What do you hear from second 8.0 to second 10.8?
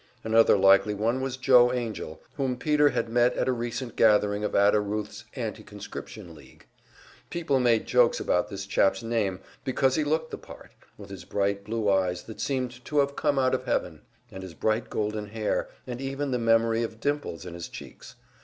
about this chap's name because he looked the part,